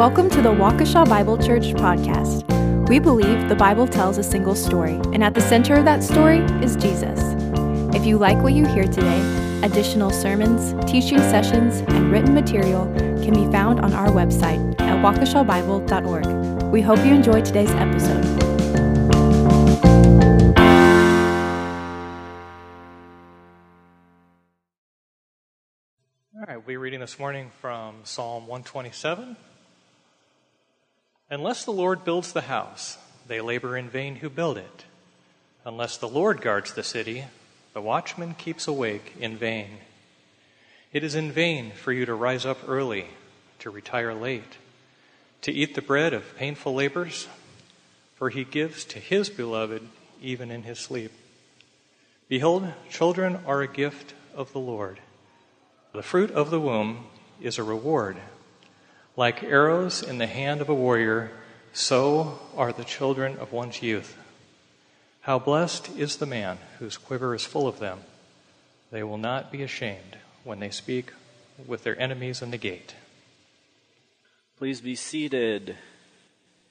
[0.00, 2.88] Welcome to the Waukesha Bible Church podcast.
[2.88, 6.38] We believe the Bible tells a single story, and at the center of that story
[6.64, 7.20] is Jesus.
[7.94, 9.20] If you like what you hear today,
[9.62, 12.86] additional sermons, teaching sessions, and written material
[13.22, 16.62] can be found on our website at waukeshabible.org.
[16.72, 18.24] We hope you enjoy today's episode.
[26.34, 29.36] All right, we'll be reading this morning from Psalm 127.
[31.30, 34.84] Unless the Lord builds the house, they labor in vain who build it.
[35.64, 37.24] Unless the Lord guards the city,
[37.72, 39.78] the watchman keeps awake in vain.
[40.92, 43.06] It is in vain for you to rise up early,
[43.60, 44.58] to retire late,
[45.42, 47.28] to eat the bread of painful labors,
[48.16, 49.82] for he gives to his beloved
[50.20, 51.12] even in his sleep.
[52.28, 54.98] Behold, children are a gift of the Lord.
[55.92, 57.06] The fruit of the womb
[57.40, 58.16] is a reward.
[59.20, 61.30] Like arrows in the hand of a warrior,
[61.74, 64.16] so are the children of one's youth.
[65.20, 67.98] How blessed is the man whose quiver is full of them.
[68.90, 71.12] They will not be ashamed when they speak
[71.66, 72.94] with their enemies in the gate.
[74.56, 75.76] Please be seated.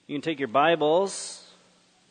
[0.08, 1.46] You can take your Bibles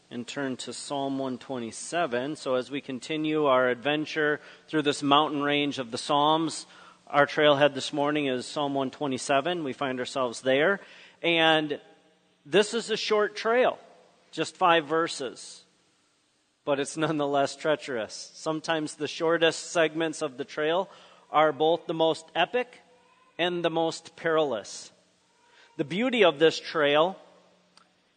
[0.09, 2.37] and turn to Psalm 127.
[2.37, 6.65] So, as we continue our adventure through this mountain range of the Psalms,
[7.09, 9.63] our trailhead this morning is Psalm 127.
[9.63, 10.79] We find ourselves there.
[11.23, 11.79] And
[12.45, 13.79] this is a short trail,
[14.31, 15.63] just five verses.
[16.65, 18.31] But it's nonetheless treacherous.
[18.35, 20.87] Sometimes the shortest segments of the trail
[21.31, 22.79] are both the most epic
[23.39, 24.91] and the most perilous.
[25.77, 27.17] The beauty of this trail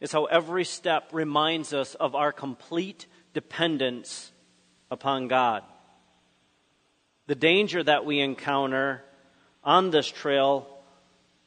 [0.00, 4.32] is how every step reminds us of our complete dependence
[4.90, 5.62] upon God.
[7.32, 9.02] The danger that we encounter
[9.64, 10.68] on this trail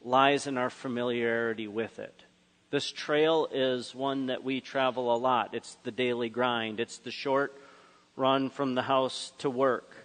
[0.04, 2.24] lies in our familiarity with it.
[2.72, 5.54] This trail is one that we travel a lot.
[5.54, 7.54] It's the daily grind, it's the short
[8.16, 9.96] run from the house to work.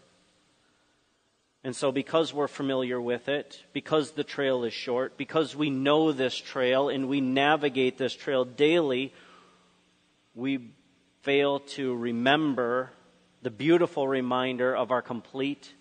[1.64, 6.12] And so, because we're familiar with it, because the trail is short, because we know
[6.12, 9.14] this trail and we navigate this trail daily,
[10.34, 10.72] we
[11.22, 12.90] fail to remember
[13.42, 15.72] the beautiful reminder of our complete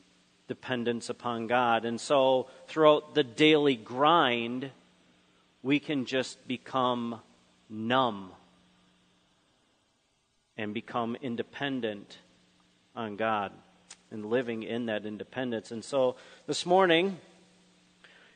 [0.49, 1.85] dependence upon God.
[1.85, 4.71] And so, throughout the daily grind,
[5.63, 7.21] we can just become
[7.69, 8.31] numb
[10.57, 12.17] and become independent
[12.93, 13.53] on God
[14.11, 15.71] and living in that independence.
[15.71, 16.17] And so,
[16.47, 17.17] this morning,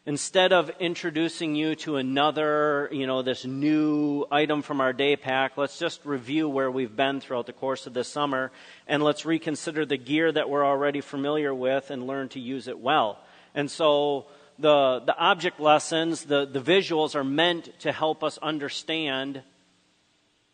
[0.05, 5.57] instead of introducing you to another, you know, this new item from our day pack,
[5.57, 8.51] let's just review where we've been throughout the course of this summer
[8.87, 12.79] and let's reconsider the gear that we're already familiar with and learn to use it
[12.79, 13.19] well.
[13.55, 14.25] And so
[14.59, 19.41] the, the object lessons, the, the visuals are meant to help us understand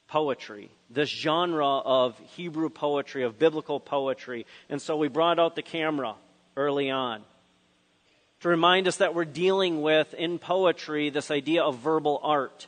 [0.07, 4.45] poetry, this genre of Hebrew poetry, of biblical poetry.
[4.69, 6.15] And so we brought out the camera
[6.55, 7.23] early on
[8.41, 12.67] to remind us that we're dealing with, in poetry, this idea of verbal art.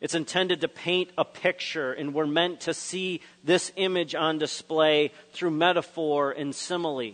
[0.00, 5.12] It's intended to paint a picture, and we're meant to see this image on display
[5.32, 7.12] through metaphor and simile.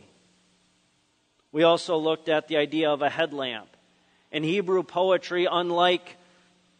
[1.53, 3.69] We also looked at the idea of a headlamp.
[4.32, 6.16] In Hebrew poetry, unlike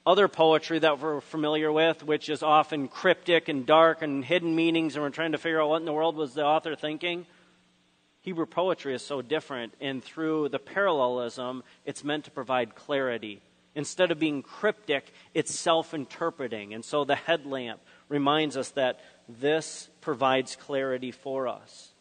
[0.07, 4.97] other poetry that we're familiar with, which is often cryptic and dark and hidden meanings,
[4.97, 7.27] and we're trying to figure out what in the world was the author thinking,
[8.23, 13.41] Hebrew poetry is so different, and through the parallelism, it's meant to provide clarity.
[13.75, 16.75] Instead of being cryptic, it's self interpreting.
[16.75, 21.93] And so the headlamp reminds us that this provides clarity for us.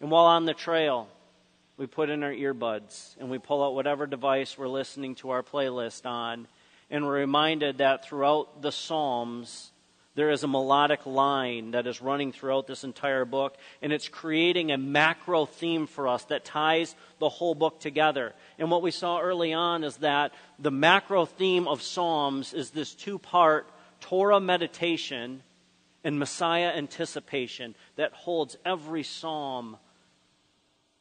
[0.00, 1.08] And while on the trail,
[1.76, 5.42] we put in our earbuds and we pull out whatever device we're listening to our
[5.42, 6.46] playlist on,
[6.90, 9.72] and we're reminded that throughout the Psalms,
[10.16, 14.72] there is a melodic line that is running throughout this entire book, and it's creating
[14.72, 18.32] a macro theme for us that ties the whole book together.
[18.58, 22.94] And what we saw early on is that the macro theme of Psalms is this
[22.94, 23.70] two part
[24.00, 25.42] Torah meditation
[26.02, 29.76] and Messiah anticipation that holds every psalm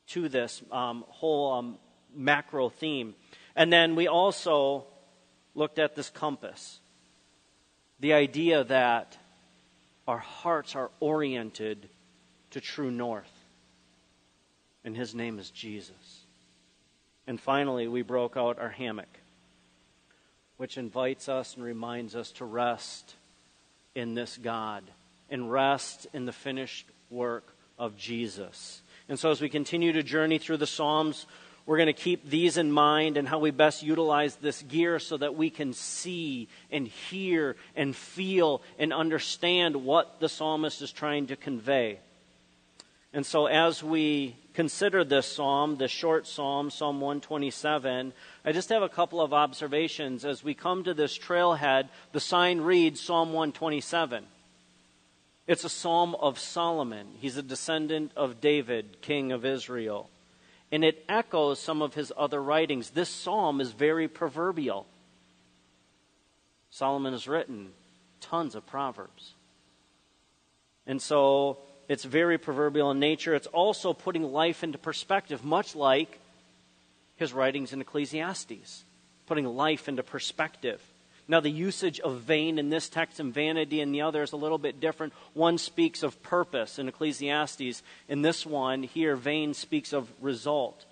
[0.07, 1.77] to this um, whole um,
[2.13, 3.15] macro theme.
[3.56, 4.88] And then we also
[5.53, 6.81] looked at this compass
[8.00, 9.18] the idea that
[10.07, 11.89] our hearts are oriented
[12.51, 13.31] to true north.
[14.83, 16.21] And his name is Jesus.
[17.27, 19.19] And finally, we broke out our hammock,
[20.57, 23.15] which invites us and reminds us to rest
[23.95, 24.83] in this God
[25.30, 28.81] and rest in the finished work of Jesus.
[29.09, 31.25] And so, as we continue to journey through the Psalms,
[31.65, 35.17] we're going to keep these in mind and how we best utilize this gear so
[35.17, 41.27] that we can see and hear and feel and understand what the psalmist is trying
[41.27, 42.00] to convey.
[43.13, 48.13] And so, as we consider this psalm, this short psalm, Psalm 127,
[48.44, 50.23] I just have a couple of observations.
[50.23, 54.25] As we come to this trailhead, the sign reads Psalm 127.
[55.47, 57.07] It's a psalm of Solomon.
[57.19, 60.09] He's a descendant of David, king of Israel
[60.71, 62.91] and it echoes some of his other writings.
[62.91, 64.85] This psalm is very proverbial.
[66.69, 67.69] Solomon has written
[68.19, 69.33] tons of proverbs.
[70.88, 73.35] And so it's very proverbial in nature.
[73.35, 76.19] It's also putting life into perspective, much like
[77.15, 78.83] his writings in Ecclesiastes,
[79.25, 80.81] putting life into perspective.
[81.27, 84.38] Now, the usage of vain in this text and vanity in the other is a
[84.38, 85.13] little bit different.
[85.33, 87.81] One speaks of purpose in Ecclesiastes.
[88.07, 90.86] In this one, here, vain speaks of result.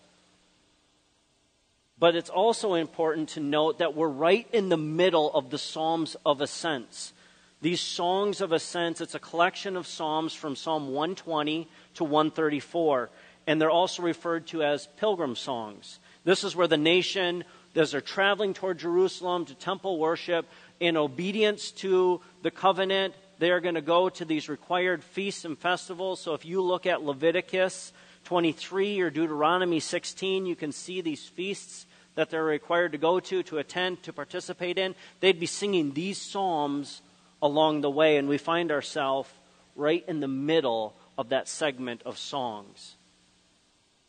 [1.99, 6.15] But it's also important to note that we're right in the middle of the Psalms
[6.25, 7.13] of Ascents.
[7.61, 13.09] These songs of ascents, it's a collection of psalms from Psalm 120 to 134,
[13.47, 15.99] and they're also referred to as pilgrim songs.
[16.25, 20.47] This is where the nation as they're traveling toward Jerusalem to temple worship,
[20.79, 25.57] in obedience to the covenant, they are going to go to these required feasts and
[25.57, 26.19] festivals.
[26.19, 27.93] So if you look at Leviticus
[28.25, 31.85] 23 or Deuteronomy 16, you can see these feasts
[32.15, 34.95] that they're required to go to, to attend, to participate in.
[35.19, 37.01] They'd be singing these psalms
[37.41, 39.29] along the way, and we find ourselves
[39.75, 42.95] right in the middle of that segment of songs.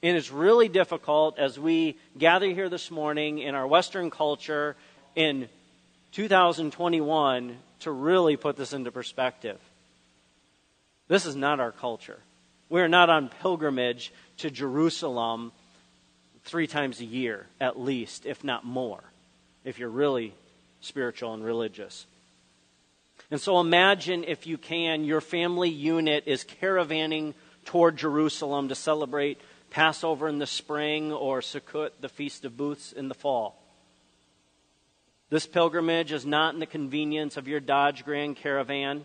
[0.05, 4.77] And it's really difficult as we gather here this morning in our Western culture
[5.17, 5.49] in
[6.13, 9.59] 2021 to really put this into perspective.
[11.09, 12.19] This is not our culture.
[12.69, 15.53] We are not on pilgrimage to Jerusalem
[16.45, 19.03] three times a year, at least, if not more,
[19.65, 20.35] if you're really
[20.83, 22.05] spiritual and religious.
[23.31, 27.33] And so imagine, if you can, your family unit is caravanning
[27.65, 33.09] toward Jerusalem to celebrate Passover in the spring or Sukkot, the Feast of Booths, in
[33.09, 33.61] the fall.
[35.31, 39.05] This pilgrimage is not in the convenience of your Dodge Grand Caravan.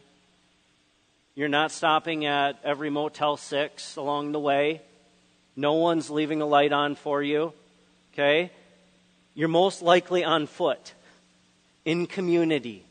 [1.33, 4.81] You're not stopping at every Motel 6 along the way.
[5.55, 7.53] No one's leaving a light on for you.
[8.13, 8.51] Okay?
[9.33, 10.93] You're most likely on foot,
[11.85, 12.83] in community,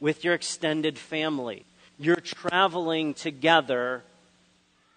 [0.00, 1.64] with your extended family.
[1.98, 4.02] You're traveling together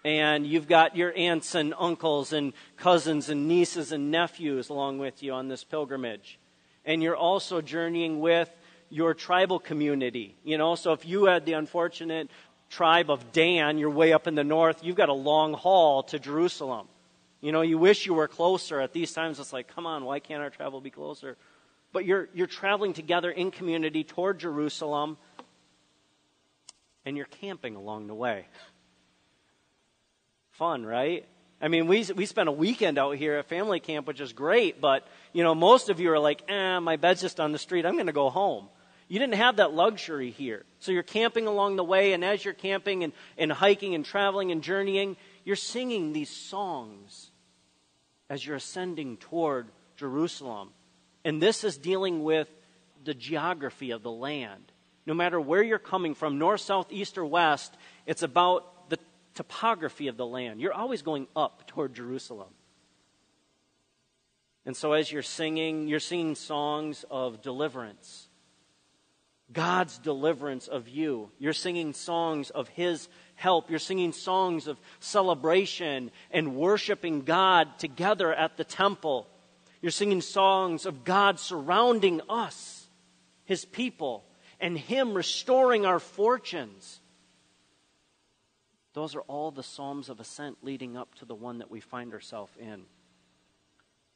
[0.08, 5.22] and you've got your aunts and uncles and cousins and nieces and nephews along with
[5.22, 6.38] you on this pilgrimage.
[6.86, 8.50] And you're also journeying with
[8.88, 10.34] your tribal community.
[10.44, 12.30] You know, so if you had the unfortunate
[12.70, 16.18] tribe of Dan, you're way up in the north, you've got a long haul to
[16.18, 16.88] Jerusalem.
[17.42, 18.80] You know, you wish you were closer.
[18.80, 21.36] At these times, it's like, come on, why can't our travel be closer?
[21.92, 25.18] But you're, you're traveling together in community toward Jerusalem,
[27.04, 28.46] and you're camping along the way
[30.58, 31.24] fun, right?
[31.60, 34.80] I mean, we, we spent a weekend out here at family camp, which is great,
[34.80, 37.86] but, you know, most of you are like, eh, my bed's just on the street.
[37.86, 38.68] I'm going to go home.
[39.06, 40.64] You didn't have that luxury here.
[40.80, 44.52] So you're camping along the way, and as you're camping and, and hiking and traveling
[44.52, 47.30] and journeying, you're singing these songs
[48.28, 50.70] as you're ascending toward Jerusalem.
[51.24, 52.48] And this is dealing with
[53.04, 54.72] the geography of the land.
[55.06, 57.74] No matter where you're coming from, north, south, east, or west,
[58.06, 58.66] it's about
[59.38, 60.60] topography of the land.
[60.60, 62.48] You're always going up toward Jerusalem.
[64.66, 68.26] And so as you're singing, you're singing songs of deliverance.
[69.52, 71.30] God's deliverance of you.
[71.38, 73.70] You're singing songs of His help.
[73.70, 79.28] You're singing songs of celebration and worshiping God together at the temple.
[79.80, 82.88] You're singing songs of God surrounding us,
[83.44, 84.24] His people,
[84.58, 87.00] and Him restoring our fortunes.
[88.98, 92.12] Those are all the Psalms of Ascent leading up to the one that we find
[92.12, 92.82] ourselves in.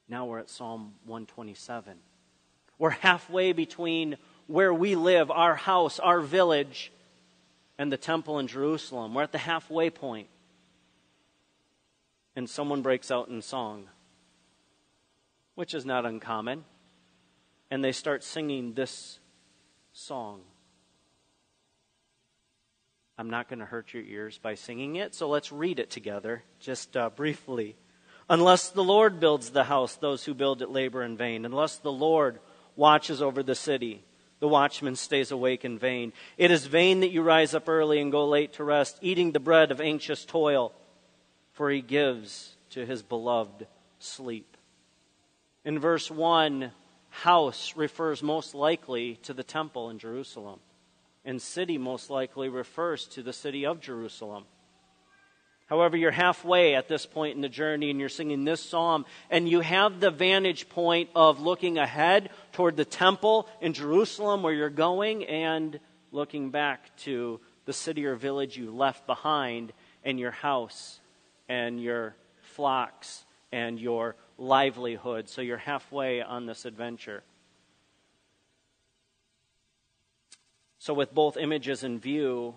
[0.08, 1.98] Now we're at Psalm 127.
[2.80, 4.16] We're halfway between
[4.48, 6.90] where we live, our house, our village,
[7.78, 9.14] and the temple in Jerusalem.
[9.14, 10.26] We're at the halfway point.
[12.34, 13.84] And someone breaks out in song,
[15.54, 16.64] which is not uncommon.
[17.70, 19.20] And they start singing this
[19.92, 20.40] song.
[23.18, 26.42] I'm not going to hurt your ears by singing it, so let's read it together,
[26.60, 27.76] just uh, briefly.
[28.28, 31.44] Unless the Lord builds the house, those who build it labor in vain.
[31.44, 32.38] Unless the Lord
[32.76, 34.02] watches over the city,
[34.40, 36.12] the watchman stays awake in vain.
[36.38, 39.40] It is vain that you rise up early and go late to rest, eating the
[39.40, 40.72] bread of anxious toil,
[41.52, 43.66] for he gives to his beloved
[43.98, 44.56] sleep.
[45.64, 46.72] In verse 1,
[47.10, 50.58] house refers most likely to the temple in Jerusalem,
[51.24, 54.44] and city most likely refers to the city of Jerusalem.
[55.66, 59.48] However, you're halfway at this point in the journey and you're singing this psalm, and
[59.48, 64.68] you have the vantage point of looking ahead toward the temple in Jerusalem where you're
[64.68, 69.72] going and looking back to the city or village you left behind
[70.04, 71.00] and your house
[71.48, 75.28] and your flocks and your livelihood.
[75.28, 77.22] So you're halfway on this adventure.
[80.82, 82.56] So, with both images in view,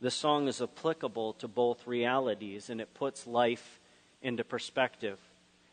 [0.00, 3.80] the song is applicable to both realities and it puts life
[4.22, 5.18] into perspective.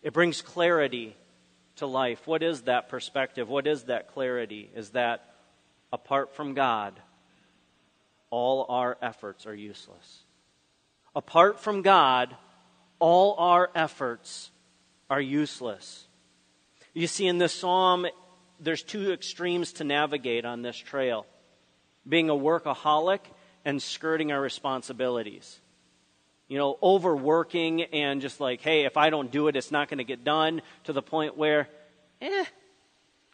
[0.01, 1.15] It brings clarity
[1.75, 2.25] to life.
[2.25, 3.47] What is that perspective?
[3.47, 4.71] What is that clarity?
[4.75, 5.35] Is that
[5.93, 6.99] apart from God,
[8.31, 10.23] all our efforts are useless.
[11.15, 12.35] Apart from God,
[12.97, 14.49] all our efforts
[15.11, 16.07] are useless.
[16.95, 18.07] You see, in this psalm,
[18.59, 21.27] there's two extremes to navigate on this trail
[22.07, 23.19] being a workaholic
[23.65, 25.59] and skirting our responsibilities.
[26.47, 29.99] You know, overworking and just like, hey, if I don't do it, it's not going
[29.99, 31.69] to get done, to the point where,
[32.21, 32.45] eh,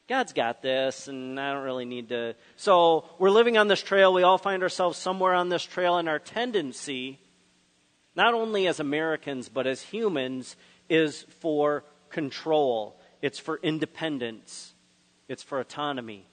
[0.07, 2.36] God's got this, and I don't really need to.
[2.55, 4.13] So we're living on this trail.
[4.13, 7.19] We all find ourselves somewhere on this trail, and our tendency,
[8.15, 10.55] not only as Americans, but as humans,
[10.88, 14.74] is for control, it's for independence,
[15.27, 16.25] it's for autonomy.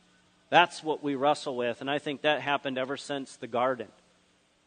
[0.55, 3.89] That's what we wrestle with, and I think that happened ever since the garden.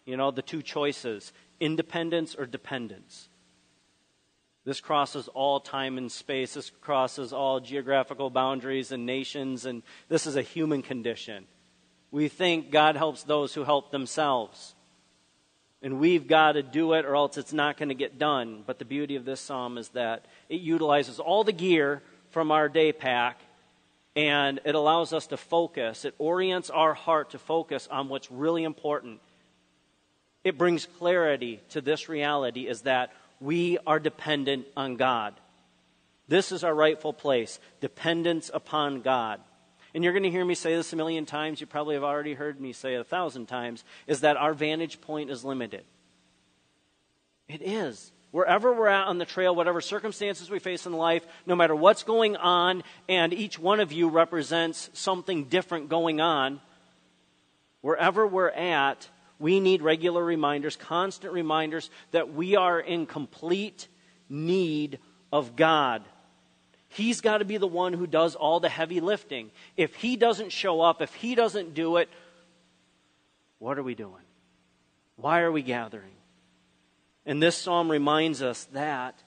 [0.03, 3.29] You know, the two choices independence or dependence.
[4.65, 6.55] This crosses all time and space.
[6.55, 11.45] This crosses all geographical boundaries and nations, and this is a human condition.
[12.11, 14.75] We think God helps those who help themselves.
[15.81, 18.65] And we've got to do it, or else it's not going to get done.
[18.67, 22.01] But the beauty of this psalm is that it utilizes all the gear
[22.31, 23.39] from our day pack
[24.17, 26.03] and it allows us to focus.
[26.03, 29.21] It orients our heart to focus on what's really important.
[30.43, 35.35] It brings clarity to this reality is that we are dependent on God.
[36.27, 39.39] This is our rightful place dependence upon God.
[39.93, 41.61] And you're going to hear me say this a million times.
[41.61, 44.99] You probably have already heard me say it a thousand times is that our vantage
[44.99, 45.83] point is limited.
[47.47, 48.11] It is.
[48.31, 52.03] Wherever we're at on the trail, whatever circumstances we face in life, no matter what's
[52.03, 56.59] going on, and each one of you represents something different going on,
[57.81, 59.07] wherever we're at,
[59.39, 63.87] we need regular reminders, constant reminders that we are in complete
[64.29, 64.99] need
[65.31, 66.03] of God.
[66.89, 69.51] He's got to be the one who does all the heavy lifting.
[69.75, 72.09] If He doesn't show up, if He doesn't do it,
[73.59, 74.23] what are we doing?
[75.15, 76.16] Why are we gathering?
[77.27, 79.21] And this psalm reminds us that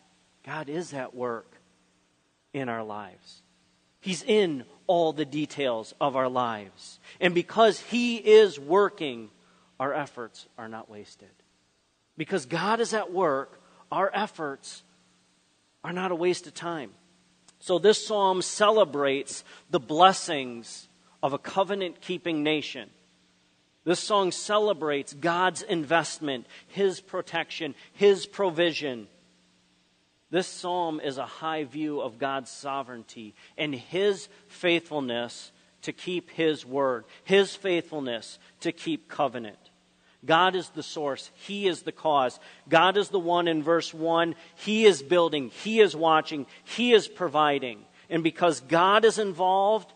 [0.45, 1.61] God is at work
[2.55, 3.43] in our lives.
[4.01, 6.99] He's in all the details of our lives.
[7.21, 9.29] And because He is working,
[9.79, 11.29] our efforts are not wasted.
[12.17, 13.61] Because God is at work,
[13.93, 14.83] our efforts
[15.85, 16.93] are not a waste of time.
[17.59, 20.89] So this psalm celebrates the blessings
[21.23, 22.89] of a covenant keeping nation.
[23.85, 29.09] This song celebrates God's investment, His protection, His provision.
[30.31, 35.51] This psalm is a high view of God's sovereignty and His faithfulness
[35.83, 39.59] to keep His word, His faithfulness to keep covenant.
[40.25, 41.31] God is the source.
[41.35, 42.39] He is the cause.
[42.69, 44.35] God is the one in verse 1.
[44.57, 45.49] He is building.
[45.49, 46.47] He is watching.
[46.65, 47.85] He is providing.
[48.11, 49.91] And because God is involved,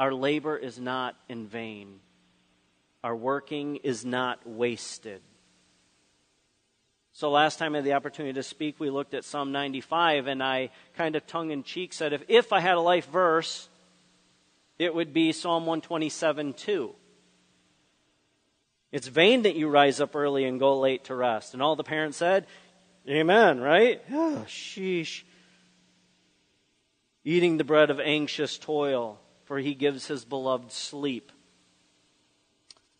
[0.00, 2.00] our labor is not in vain.
[3.04, 5.20] Our working is not wasted.
[7.12, 10.42] So, last time I had the opportunity to speak, we looked at Psalm 95, and
[10.42, 13.68] I kind of tongue in cheek said, if, if I had a life verse,
[14.78, 16.94] it would be Psalm 127 2.
[18.90, 21.52] It's vain that you rise up early and go late to rest.
[21.52, 22.46] And all the parents said,
[23.06, 24.02] Amen, right?
[24.10, 25.24] Oh, sheesh.
[27.22, 31.30] Eating the bread of anxious toil, for he gives his beloved sleep.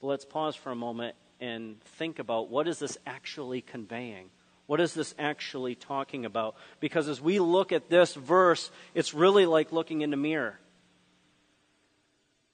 [0.05, 4.29] But let's pause for a moment and think about what is this actually conveying?
[4.67, 6.57] What is this actually talking about?
[6.79, 10.61] Because as we look at this verse, it's really like looking in a mirror.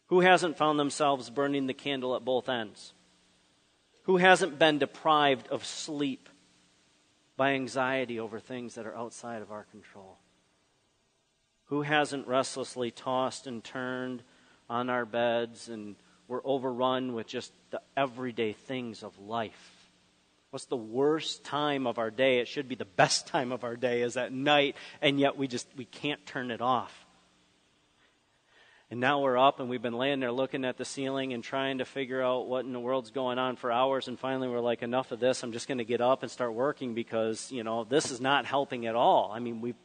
[0.07, 2.93] Who hasn't found themselves burning the candle at both ends?
[4.05, 6.29] Who hasn't been deprived of sleep
[7.37, 10.19] by anxiety over things that are outside of our control?
[11.65, 14.23] Who hasn't restlessly tossed and turned
[14.69, 15.97] on our beds and
[16.31, 19.91] we're overrun with just the everyday things of life?
[20.51, 22.39] What's the worst time of our day?
[22.39, 25.49] It should be the best time of our day is at night, and yet we
[25.49, 27.07] just we can't turn it off.
[28.93, 31.79] And now we're up and we've been laying there looking at the ceiling and trying
[31.79, 34.09] to figure out what in the world's going on for hours.
[34.09, 35.45] And finally, we're like, enough of this.
[35.45, 38.47] I'm just going to get up and start working because, you know, this is not
[38.47, 39.31] helping at all.
[39.33, 39.77] I mean, we've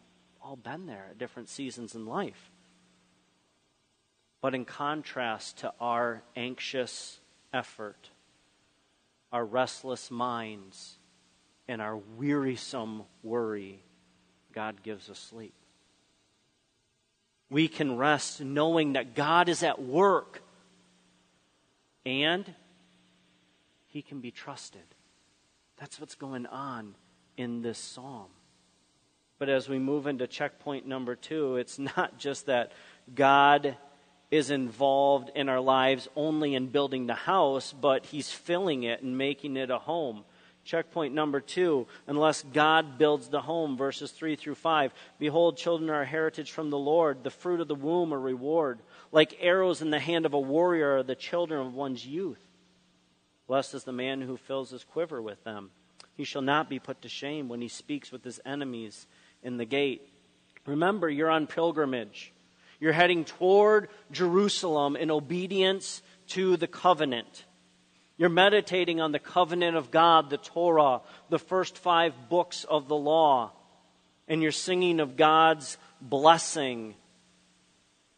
[0.41, 2.51] all been there at different seasons in life.
[4.45, 7.19] But in contrast to our anxious
[7.51, 8.11] effort,
[9.31, 10.99] our restless minds,
[11.67, 13.81] and our wearisome worry,
[14.53, 15.55] God gives us sleep
[17.49, 20.41] we can rest knowing that God is at work
[22.05, 22.53] and
[23.87, 24.83] he can be trusted.
[25.77, 26.95] That's what's going on
[27.37, 28.27] in this psalm.
[29.39, 32.73] But as we move into checkpoint number two, it's not just that
[33.13, 33.77] God
[34.31, 39.17] is involved in our lives only in building the house, but he's filling it and
[39.17, 40.23] making it a home.
[40.63, 44.93] Checkpoint number two, unless God builds the home, verses 3 through 5.
[45.19, 48.79] Behold, children are a heritage from the Lord, the fruit of the womb a reward.
[49.11, 52.43] Like arrows in the hand of a warrior are the children of one's youth.
[53.47, 55.69] Blessed is the man who fills his quiver with them.
[56.15, 59.05] He shall not be put to shame when he speaks with his enemies
[59.43, 60.09] in the gate.
[60.65, 62.33] Remember, you're on pilgrimage.
[62.85, 67.45] You're heading toward Jerusalem in obedience to the covenant.
[68.15, 71.01] You're meditating on the covenant of God, the Torah,
[71.31, 73.53] the first five books of the law,
[74.27, 76.93] and you're singing of God's blessing.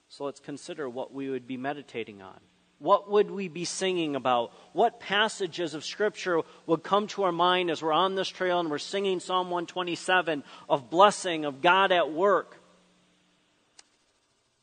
[0.09, 2.37] So let's consider what we would be meditating on.
[2.79, 4.51] What would we be singing about?
[4.73, 8.69] What passages of Scripture would come to our mind as we're on this trail and
[8.69, 12.56] we're singing Psalm 127 of blessing, of God at work?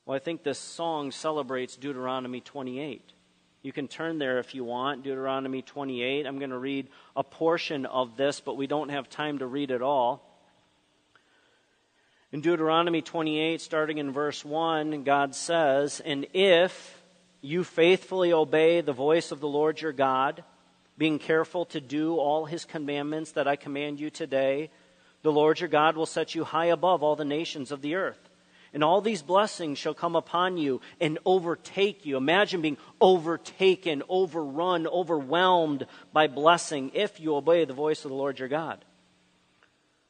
[0.07, 3.13] Well, I think this song celebrates Deuteronomy 28.
[3.63, 6.27] You can turn there if you want, Deuteronomy 28.
[6.27, 9.71] I'm going to read a portion of this, but we don't have time to read
[9.71, 10.23] it all.
[12.33, 17.01] In Deuteronomy 28, starting in verse 1, God says, And if
[17.41, 20.45] you faithfully obey the voice of the Lord your God,
[20.99, 24.71] being careful to do all his commandments that I command you today,
[25.23, 28.29] the Lord your God will set you high above all the nations of the earth.
[28.75, 32.17] And all these blessings shall come upon you and overtake you.
[32.17, 38.41] Imagine being overtaken, overrun, overwhelmed by blessing if you obey the voice of the Lord
[38.41, 38.85] your God.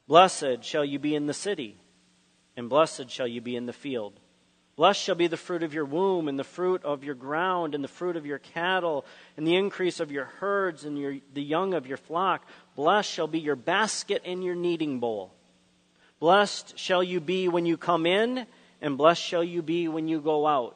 [0.07, 1.77] Blessed shall you be in the city,
[2.57, 4.19] and blessed shall you be in the field.
[4.75, 7.83] Blessed shall be the fruit of your womb, and the fruit of your ground, and
[7.83, 9.05] the fruit of your cattle,
[9.37, 12.45] and the increase of your herds, and your, the young of your flock.
[12.75, 15.31] Blessed shall be your basket and your kneading bowl.
[16.25, 18.47] Blessed shall you be when you come in,
[18.81, 20.75] and blessed shall you be when you go out.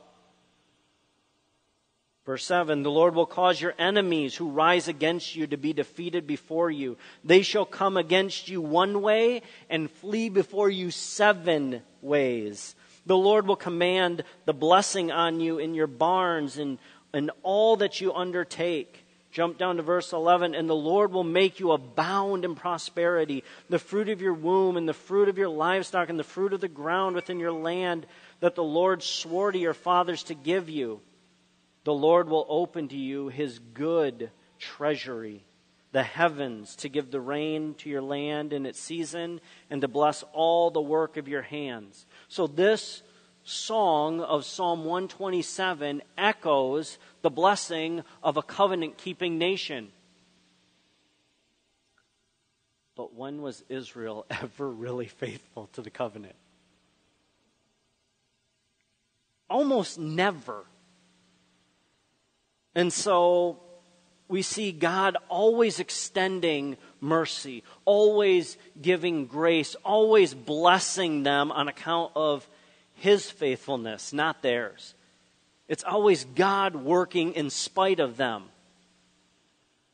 [2.23, 6.27] Verse 7 The Lord will cause your enemies who rise against you to be defeated
[6.27, 6.97] before you.
[7.23, 12.75] They shall come against you one way and flee before you seven ways.
[13.07, 16.77] The Lord will command the blessing on you in your barns and
[17.11, 19.03] in all that you undertake.
[19.31, 20.55] Jump down to verse 11.
[20.55, 24.87] And the Lord will make you abound in prosperity, the fruit of your womb, and
[24.87, 28.05] the fruit of your livestock, and the fruit of the ground within your land
[28.39, 31.01] that the Lord swore to your fathers to give you.
[31.83, 35.43] The Lord will open to you his good treasury,
[35.91, 40.23] the heavens, to give the rain to your land in its season, and to bless
[40.33, 42.05] all the work of your hands.
[42.27, 43.01] So, this
[43.43, 49.91] song of Psalm 127 echoes the blessing of a covenant keeping nation.
[52.95, 56.35] But when was Israel ever really faithful to the covenant?
[59.49, 60.65] Almost never.
[62.75, 63.59] And so
[64.27, 72.47] we see God always extending mercy, always giving grace, always blessing them on account of
[72.93, 74.93] his faithfulness, not theirs.
[75.69, 78.45] It's always God working in spite of them.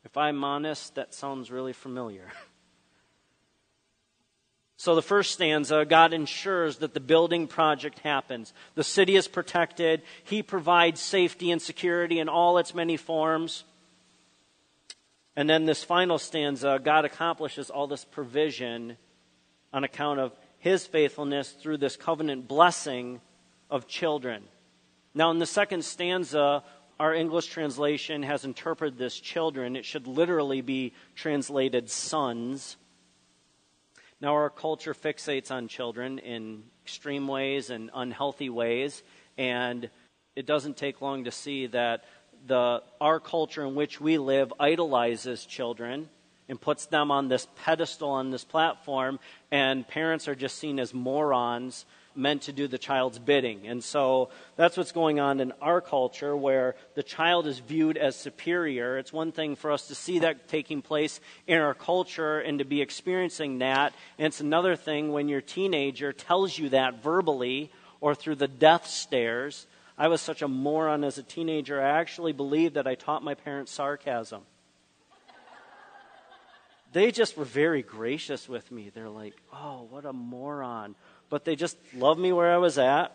[0.04, 2.32] If I'm honest, that sounds really familiar.
[4.78, 8.52] So, the first stanza God ensures that the building project happens.
[8.74, 10.02] The city is protected.
[10.24, 13.64] He provides safety and security in all its many forms.
[15.34, 18.98] And then this final stanza God accomplishes all this provision
[19.72, 23.22] on account of his faithfulness through this covenant blessing
[23.70, 24.44] of children.
[25.16, 26.62] Now, in the second stanza,
[27.00, 29.74] our English translation has interpreted this children.
[29.74, 32.76] It should literally be translated sons.
[34.20, 39.02] Now, our culture fixates on children in extreme ways and unhealthy ways,
[39.38, 39.88] and
[40.36, 42.04] it doesn't take long to see that
[42.46, 46.10] the, our culture in which we live idolizes children
[46.46, 49.18] and puts them on this pedestal, on this platform,
[49.50, 53.66] and parents are just seen as morons meant to do the child's bidding.
[53.66, 58.16] And so that's what's going on in our culture where the child is viewed as
[58.16, 58.98] superior.
[58.98, 62.64] It's one thing for us to see that taking place in our culture and to
[62.64, 63.94] be experiencing that.
[64.18, 68.86] And it's another thing when your teenager tells you that verbally or through the death
[68.86, 69.66] stares.
[69.98, 73.34] I was such a moron as a teenager, I actually believed that I taught my
[73.34, 74.42] parents sarcasm
[76.96, 78.88] they just were very gracious with me.
[78.88, 80.94] They're like, oh, what a moron.
[81.28, 83.14] But they just loved me where I was at.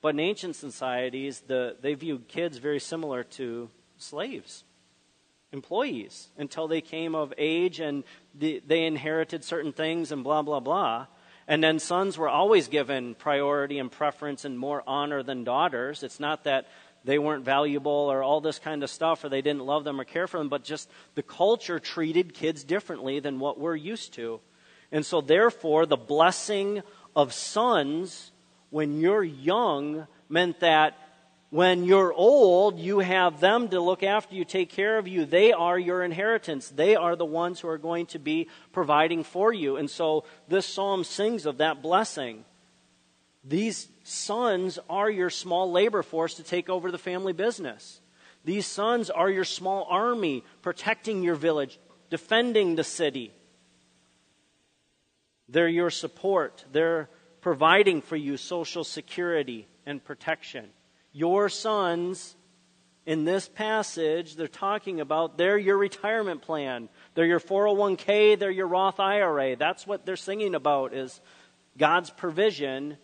[0.00, 4.62] But in ancient societies, the, they viewed kids very similar to slaves,
[5.52, 8.04] employees, until they came of age and
[8.38, 11.08] the, they inherited certain things and blah, blah, blah.
[11.48, 16.04] And then sons were always given priority and preference and more honor than daughters.
[16.04, 16.68] It's not that
[17.04, 20.04] they weren't valuable or all this kind of stuff or they didn't love them or
[20.04, 24.40] care for them, but just the culture treated kids differently than what we're used to.
[24.90, 26.82] And so, therefore, the blessing
[27.16, 28.32] of sons
[28.70, 30.98] when you're young meant that
[31.50, 35.24] when you're old, you have them to look after you, take care of you.
[35.24, 36.68] They are your inheritance.
[36.68, 39.76] They are the ones who are going to be providing for you.
[39.76, 42.44] And so this psalm sings of that blessing.
[43.44, 48.00] These sons are your small labor force to take over the family business.
[48.44, 53.32] These sons are your small army protecting your village, defending the city.
[55.48, 56.64] They're your support.
[56.70, 57.08] They're
[57.40, 60.68] providing for you social security and protection.
[61.12, 62.36] Your sons,
[63.06, 66.88] in this passage, they're talking about they're your retirement plan.
[67.14, 69.56] They're your 401k, they're your Roth IRA.
[69.56, 71.20] That's what they're singing about is
[71.78, 72.98] God's provision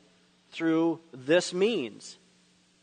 [0.51, 2.19] through this means.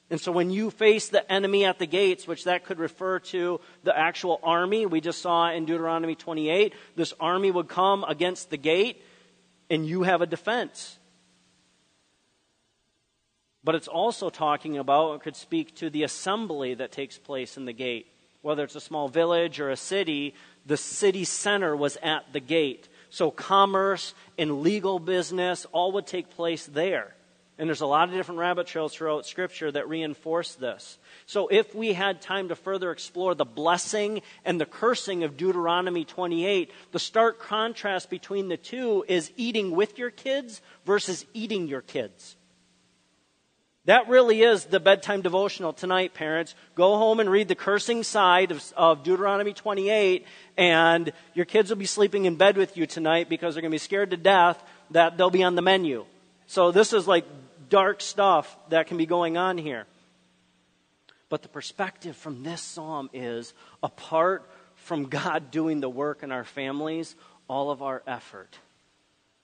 [0.10, 3.60] And so when you face the enemy at the gates, which that could refer to
[3.84, 8.58] the actual army, we just saw in Deuteronomy 28, this army would come against the
[8.58, 9.04] gate
[9.70, 10.98] and you have a defense.
[13.66, 17.66] But it's also talking about, it could speak to the assembly that takes place in
[17.66, 18.08] the gate.
[18.42, 22.88] Whether it's a small village or a city, the city center was at the gate.
[23.10, 27.17] So commerce and legal business all would take place there.
[27.60, 31.00] And there's a lot of different rabbit trails throughout Scripture that reinforce this.
[31.26, 36.06] So, if we had time to further explore the blessing and the cursing of Deuteronomy
[36.06, 41.82] 28, the stark contrast between the two is eating with your kids versus eating your
[41.82, 42.36] kids.
[43.86, 46.56] That really is the bedtime devotional tonight, parents.
[46.76, 51.78] Go home and read the cursing side of, of, Deuteronomy 28, and your kids will
[51.78, 54.62] be sleeping in bed with you tonight because they're going to be scared to death
[54.92, 56.06] that they'll be on the menu.
[56.48, 57.26] So, this is like
[57.70, 59.86] dark stuff that can be going on here.
[61.30, 63.54] But the perspective from this psalm is
[63.84, 67.16] apart from God doing the work in our families,
[67.48, 68.58] all of our effort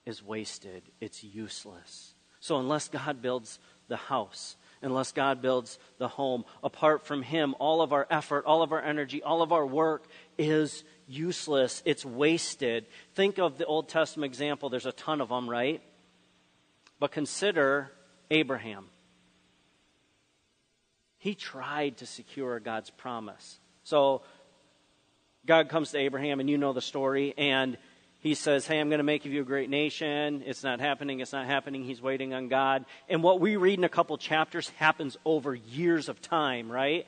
[0.06, 0.84] is wasted.
[1.02, 2.14] It's useless.
[2.40, 7.82] So, unless God builds the house, unless God builds the home, apart from Him, all
[7.82, 10.06] of our effort, all of our energy, all of our work
[10.38, 11.82] is useless.
[11.86, 12.86] It's wasted.
[13.16, 14.70] Think of the Old Testament example.
[14.70, 15.82] There's a ton of them, right?
[17.00, 17.92] But consider
[18.32, 18.86] Abraham.
[21.18, 23.60] He tried to secure God's promise.
[23.84, 24.24] So
[25.46, 27.78] God comes to Abraham, and you know the story, and
[28.20, 30.44] he says, Hey, I'm going to make of you a great nation.
[30.46, 31.20] It's not happening.
[31.20, 31.84] It's not happening.
[31.84, 32.86] He's waiting on God.
[33.10, 37.06] And what we read in a couple chapters happens over years of time, right?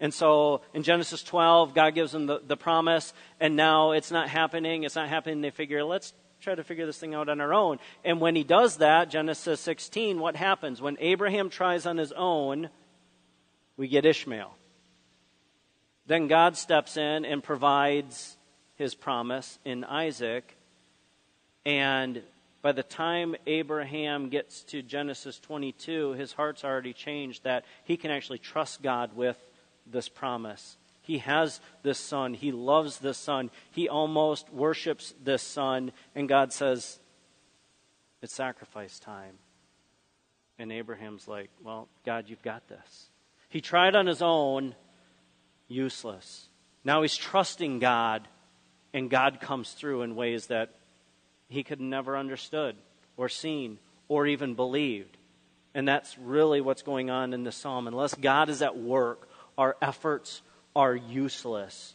[0.00, 4.28] And so in Genesis 12, God gives them the, the promise, and now it's not
[4.28, 4.82] happening.
[4.82, 5.40] It's not happening.
[5.40, 7.78] They figure, let's try to figure this thing out on our own.
[8.04, 10.80] And when he does that, Genesis 16, what happens?
[10.80, 12.70] When Abraham tries on his own,
[13.76, 14.54] we get Ishmael.
[16.06, 18.36] Then God steps in and provides
[18.76, 20.56] his promise in Isaac.
[21.66, 22.22] And
[22.62, 28.10] by the time Abraham gets to Genesis 22, his heart's already changed that he can
[28.10, 29.36] actually trust God with
[29.86, 30.77] this promise.
[31.08, 32.34] He has this son.
[32.34, 33.50] He loves this son.
[33.70, 35.92] He almost worships this son.
[36.14, 37.00] And God says,
[38.20, 39.38] It's sacrifice time.
[40.58, 43.08] And Abraham's like, Well, God, you've got this.
[43.48, 44.74] He tried on his own,
[45.66, 46.48] useless.
[46.84, 48.28] Now he's trusting God,
[48.92, 50.74] and God comes through in ways that
[51.48, 52.76] he could never understood
[53.16, 55.16] or seen or even believed.
[55.72, 57.86] And that's really what's going on in the psalm.
[57.86, 60.42] Unless God is at work, our efforts
[60.78, 61.94] are useless.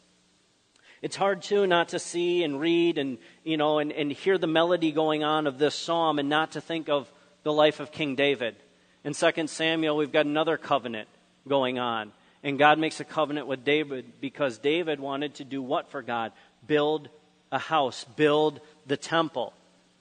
[1.02, 4.48] It's hard too not to see and read and you know and, and hear the
[4.48, 8.16] melody going on of this psalm and not to think of the life of King
[8.16, 8.56] David.
[9.04, 11.10] In 2 Samuel, we've got another covenant
[11.48, 12.12] going on.
[12.44, 16.34] And God makes a covenant with David because David wanted to do what for God?
[16.68, 17.10] build
[17.52, 19.54] a house, build the temple.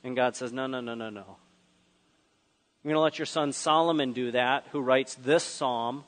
[0.05, 1.21] And God says, No, no, no, no, no.
[2.85, 6.05] I'm going to let your son Solomon do that, who writes this psalm.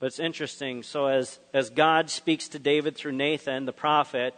[0.00, 0.82] But it's interesting.
[0.82, 4.34] So, as, as God speaks to David through Nathan, the prophet,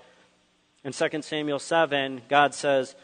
[0.85, 2.97] in 2 Samuel 7, God says,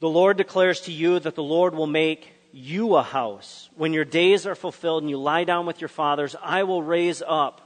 [0.00, 3.70] The Lord declares to you that the Lord will make you a house.
[3.74, 7.22] When your days are fulfilled and you lie down with your fathers, I will raise
[7.26, 7.62] up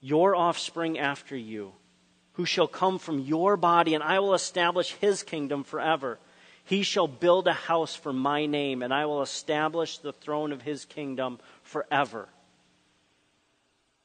[0.00, 1.72] your offspring after you,
[2.32, 6.18] who shall come from your body, and I will establish his kingdom forever.
[6.64, 10.62] He shall build a house for my name, and I will establish the throne of
[10.62, 12.28] his kingdom forever.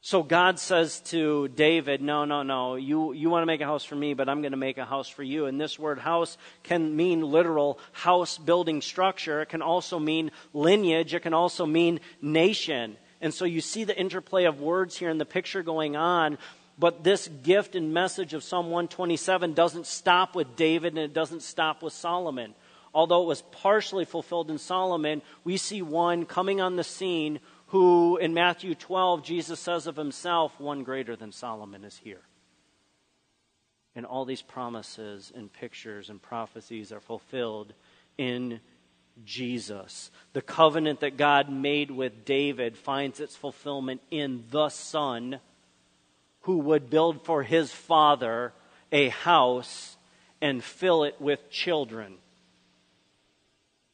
[0.06, 3.86] So God says to David, No, no, no, you, you want to make a house
[3.86, 5.46] for me, but I'm going to make a house for you.
[5.46, 9.40] And this word house can mean literal house building structure.
[9.40, 11.14] It can also mean lineage.
[11.14, 12.98] It can also mean nation.
[13.22, 16.36] And so you see the interplay of words here in the picture going on.
[16.78, 21.40] But this gift and message of Psalm 127 doesn't stop with David and it doesn't
[21.40, 22.54] stop with Solomon.
[22.92, 28.16] Although it was partially fulfilled in Solomon, we see one coming on the scene who
[28.16, 32.22] in Matthew 12, Jesus says of himself, one greater than Solomon is here.
[33.96, 37.72] And all these promises and pictures and prophecies are fulfilled
[38.18, 38.60] in
[39.24, 40.10] Jesus.
[40.32, 45.38] The covenant that God made with David finds its fulfillment in the Son
[46.40, 48.52] who would build for his father
[48.92, 49.96] a house
[50.40, 52.16] and fill it with children.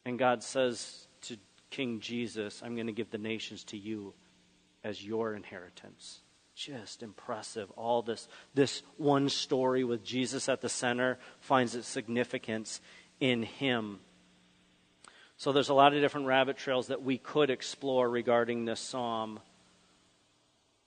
[0.03, 1.00] And God says
[1.71, 4.13] King Jesus, I'm going to give the nations to you
[4.83, 6.19] as your inheritance.
[6.53, 7.71] Just impressive.
[7.71, 12.81] All this, this one story with Jesus at the center finds its significance
[13.19, 13.99] in him.
[15.37, 19.39] So there's a lot of different rabbit trails that we could explore regarding this psalm.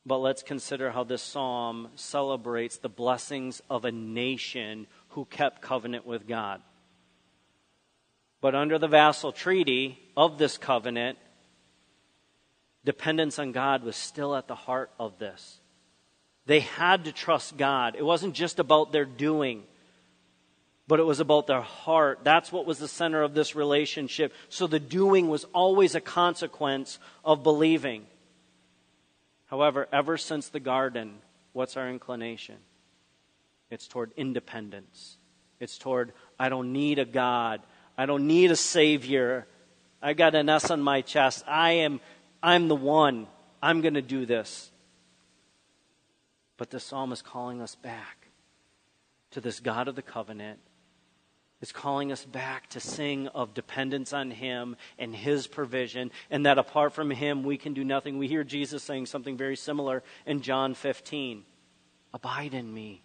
[0.07, 6.07] But let's consider how this psalm celebrates the blessings of a nation who kept covenant
[6.07, 6.61] with God.
[8.45, 11.17] But under the vassal treaty of this covenant,
[12.85, 15.61] dependence on God was still at the heart of this.
[16.45, 17.97] They had to trust God.
[17.97, 19.63] It wasn't just about their doing,
[20.87, 22.19] but it was about their heart.
[22.23, 24.35] That's what was the center of this relationship.
[24.51, 28.05] So the doing was always a consequence of believing.
[29.47, 31.15] However, ever since the garden,
[31.55, 32.57] what's our inclination?
[33.71, 35.17] It's toward independence.
[35.61, 37.63] It's toward, I don't need a God.
[37.97, 39.47] I don't need a savior.
[40.03, 41.45] I got an S on my chest.
[41.47, 42.01] I am
[42.43, 43.27] I'm the one.
[43.63, 44.71] I'm going to do this.
[46.59, 48.29] But the psalm is calling us back
[49.31, 50.61] to this God of the covenant.
[51.63, 56.59] It's calling us back to sing of dependence on Him and His provision, and that
[56.59, 58.19] apart from Him we can do nothing.
[58.19, 61.45] We hear Jesus saying something very similar in John 15
[62.13, 63.03] Abide in me.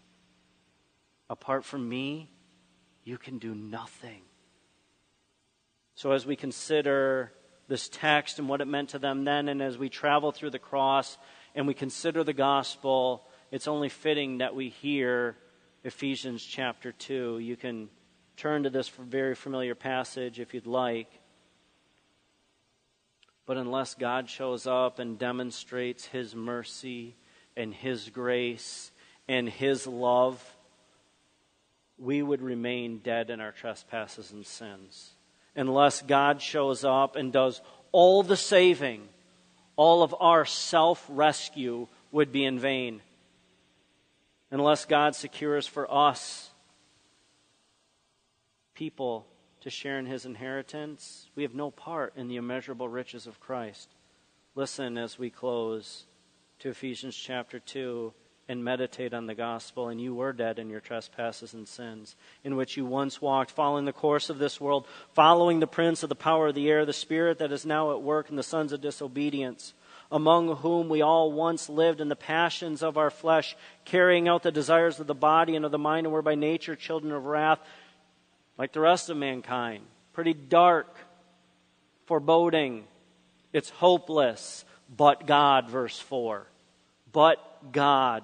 [1.30, 2.30] Apart from me,
[3.04, 4.21] you can do nothing.
[5.99, 7.33] So, as we consider
[7.67, 10.57] this text and what it meant to them then, and as we travel through the
[10.57, 11.17] cross
[11.53, 15.35] and we consider the gospel, it's only fitting that we hear
[15.83, 17.39] Ephesians chapter 2.
[17.39, 17.89] You can
[18.38, 21.12] turn to this very familiar passage if you'd like.
[23.45, 27.17] But unless God shows up and demonstrates His mercy
[27.57, 28.91] and His grace
[29.27, 30.41] and His love,
[31.97, 35.15] we would remain dead in our trespasses and sins
[35.55, 39.07] unless God shows up and does all the saving,
[39.75, 43.01] all of our self rescue would be in vain.
[44.51, 46.49] Unless God secures for us
[48.73, 49.27] people
[49.62, 53.89] to share in his inheritance, we have no part in the immeasurable riches of Christ.
[54.55, 56.05] Listen as we close
[56.59, 58.13] to Ephesians chapter 2
[58.49, 62.55] and meditate on the gospel, and you were dead in your trespasses and sins, in
[62.55, 66.15] which you once walked, following the course of this world, following the prince of the
[66.15, 68.81] power of the air, the spirit that is now at work in the sons of
[68.81, 69.75] disobedience,
[70.12, 74.51] among whom we all once lived in the passions of our flesh, carrying out the
[74.51, 77.59] desires of the body and of the mind, and were by nature children of wrath,
[78.57, 79.83] like the rest of mankind.
[80.13, 80.97] Pretty dark,
[82.07, 82.85] foreboding.
[83.53, 84.65] It's hopeless.
[84.97, 86.47] But God, verse 4.
[87.12, 88.23] But God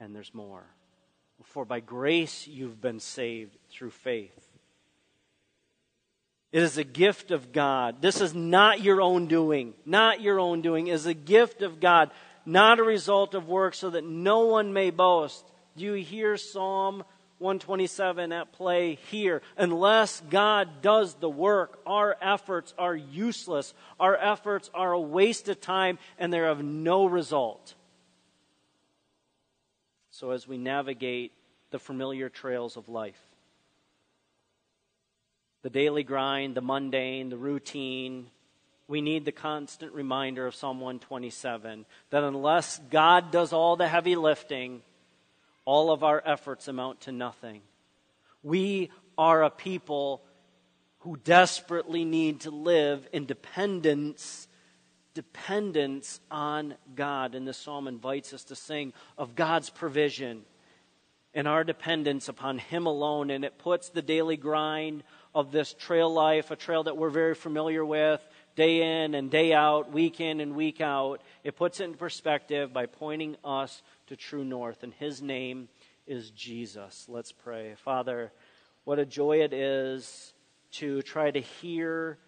[0.00, 0.64] And there's more.
[1.44, 4.46] For by grace you've been saved through faith.
[6.52, 8.00] It is a gift of God.
[8.00, 9.74] This is not your own doing.
[9.84, 10.86] Not your own doing.
[10.86, 12.10] It is a gift of God,
[12.46, 15.44] not a result of work, so that no one may boast.
[15.76, 17.04] Do you hear Psalm
[17.38, 19.42] 127 at play here?
[19.58, 23.74] Unless God does the work, our efforts are useless.
[24.00, 27.74] Our efforts are a waste of time and they're of no result.
[30.18, 31.32] So, as we navigate
[31.72, 33.20] the familiar trails of life,
[35.60, 38.28] the daily grind, the mundane, the routine,
[38.88, 44.16] we need the constant reminder of Psalm 127 that unless God does all the heavy
[44.16, 44.80] lifting,
[45.66, 47.60] all of our efforts amount to nothing.
[48.42, 50.22] We are a people
[51.00, 54.45] who desperately need to live in dependence
[55.16, 57.34] dependence on God.
[57.34, 60.42] And this psalm invites us to sing of God's provision
[61.32, 63.30] and our dependence upon Him alone.
[63.30, 67.34] And it puts the daily grind of this trail life, a trail that we're very
[67.34, 68.20] familiar with,
[68.56, 71.22] day in and day out, week in and week out.
[71.42, 74.82] It puts it in perspective by pointing us to true north.
[74.82, 75.70] And His name
[76.06, 77.06] is Jesus.
[77.08, 77.74] Let's pray.
[77.78, 78.32] Father,
[78.84, 80.34] what a joy it is
[80.72, 82.18] to try to hear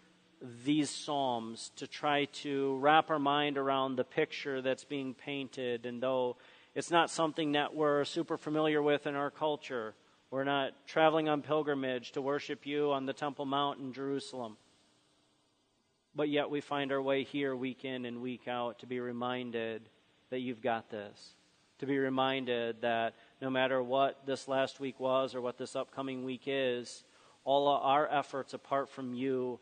[0.65, 5.87] these Psalms, to try to wrap our mind around the picture that's being painted.
[5.87, 6.37] And though
[6.75, 9.95] it's not something that we're super familiar with in our culture,
[10.31, 14.57] we're not traveling on pilgrimage to worship you on the Temple Mount in Jerusalem.
[16.15, 19.89] But yet we find our way here week in and week out to be reminded
[20.31, 21.35] that you've got this.
[21.79, 26.25] To be reminded that no matter what this last week was or what this upcoming
[26.25, 27.05] week is,
[27.45, 29.61] all our efforts apart from you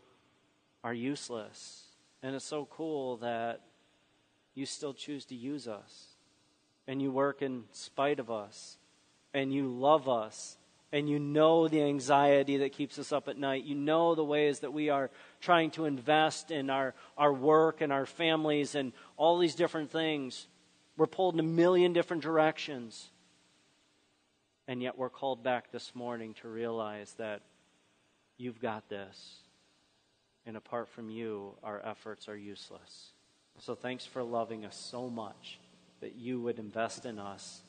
[0.86, 1.82] are useless.
[2.22, 3.60] And it's so cool that
[4.54, 6.06] you still choose to use us.
[6.86, 8.78] And you work in spite of us
[9.34, 10.56] and you love us
[10.92, 13.64] and you know the anxiety that keeps us up at night.
[13.64, 17.92] You know the ways that we are trying to invest in our, our work and
[17.92, 20.46] our families and all these different things.
[20.96, 23.10] We're pulled in a million different directions.
[24.68, 27.42] And yet we're called back this morning to realize that
[28.38, 29.45] you've got this.
[30.46, 33.12] And apart from you, our efforts are useless.
[33.58, 35.58] So thanks for loving us so much
[36.00, 37.62] that you would invest in us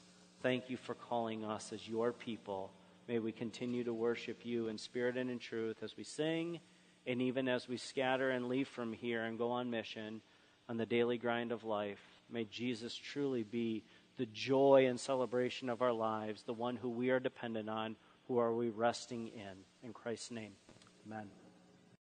[0.43, 2.71] Thank you for calling us as your people.
[3.07, 6.59] May we continue to worship you in spirit and in truth as we sing
[7.07, 10.21] and even as we scatter and leave from here and go on mission
[10.69, 12.01] on the daily grind of life.
[12.29, 13.83] May Jesus truly be
[14.17, 17.95] the joy and celebration of our lives, the one who we are dependent on,
[18.27, 19.63] who are we resting in.
[19.83, 20.51] In Christ's name,
[21.05, 21.46] amen.